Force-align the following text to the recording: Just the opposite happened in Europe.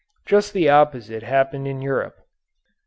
Just 0.25 0.53
the 0.53 0.67
opposite 0.67 1.21
happened 1.21 1.67
in 1.67 1.79
Europe. 1.79 2.25